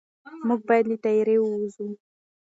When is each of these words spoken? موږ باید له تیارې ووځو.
موږ 0.47 0.61
باید 0.67 0.85
له 0.91 0.97
تیارې 1.03 1.35
ووځو. 1.39 1.87